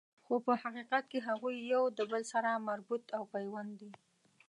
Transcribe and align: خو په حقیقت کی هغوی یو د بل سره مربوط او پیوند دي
خو 0.25 0.35
په 0.45 0.53
حقیقت 0.61 1.03
کی 1.11 1.19
هغوی 1.27 1.55
یو 1.73 1.83
د 1.97 1.99
بل 2.11 2.23
سره 2.33 2.63
مربوط 2.67 3.03
او 3.17 3.23
پیوند 3.33 3.71
دي 3.81 3.91